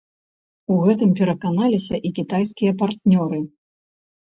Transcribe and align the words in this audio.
У 0.75 0.77
гэтым 0.85 1.11
пераканаліся 1.19 1.95
і 2.11 2.13
кітайскія 2.21 2.71
партнёры. 2.83 3.39